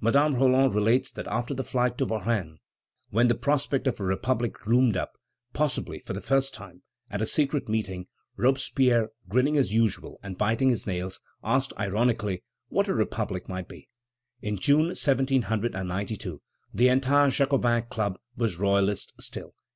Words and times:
Madame 0.00 0.36
Roland 0.36 0.72
relates 0.72 1.10
that 1.10 1.26
after 1.26 1.52
the 1.52 1.64
flight 1.64 1.98
to 1.98 2.04
Varennes, 2.04 2.60
when 3.10 3.26
the 3.26 3.34
prospect 3.34 3.88
of 3.88 3.98
a 3.98 4.04
republic 4.04 4.64
loomed 4.68 4.96
up, 4.96 5.14
possibly 5.52 5.98
for 6.06 6.12
the 6.12 6.20
first 6.20 6.54
time, 6.54 6.82
at 7.10 7.20
a 7.20 7.26
secret 7.26 7.68
meeting, 7.68 8.06
Robespierre, 8.36 9.10
grinning 9.28 9.56
as 9.56 9.74
usual, 9.74 10.20
and 10.22 10.38
biting 10.38 10.68
his 10.68 10.86
nails, 10.86 11.18
asked 11.42 11.72
ironically 11.76 12.44
what 12.68 12.86
a 12.86 12.94
republic 12.94 13.48
might 13.48 13.66
be. 13.66 13.88
In 14.40 14.58
June, 14.58 14.94
1792, 14.96 16.40
the 16.72 16.86
entire 16.88 17.30
Jacobin 17.30 17.82
Club 17.90 18.20
was 18.36 18.58
royalist 18.60 19.12
still. 19.18 19.56